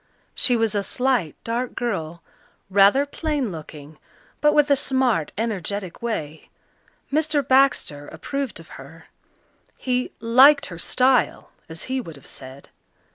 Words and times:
She 0.33 0.55
was 0.55 0.73
a 0.73 0.81
slight, 0.81 1.35
dark 1.43 1.75
girl, 1.75 2.23
rather 2.71 3.05
plain 3.05 3.51
looking, 3.51 3.99
but 4.41 4.51
with 4.53 4.71
a 4.71 4.75
smart, 4.75 5.31
energetic 5.37 6.01
way. 6.01 6.49
Mr. 7.13 7.47
Baxter 7.47 8.07
approved 8.07 8.59
of 8.59 8.69
her; 8.81 9.09
he 9.77 10.11
"liked 10.19 10.65
her 10.73 10.79
style," 10.79 11.51
as 11.69 11.83
he 11.83 12.01
would 12.01 12.15
have 12.15 12.25
said. 12.25 12.69